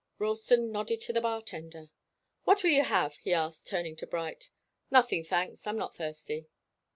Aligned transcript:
Ralston 0.17 0.71
nodded 0.71 0.99
to 1.01 1.13
the 1.13 1.21
bar 1.21 1.43
tender. 1.43 1.91
"What 2.43 2.63
will 2.63 2.71
you 2.71 2.81
have?" 2.83 3.17
he 3.17 3.33
asked, 3.33 3.67
turning 3.67 3.95
to 3.97 4.07
Bright. 4.07 4.49
"Nothing, 4.89 5.23
thanks. 5.23 5.67
I'm 5.67 5.77
not 5.77 5.95
thirsty." 5.95 6.47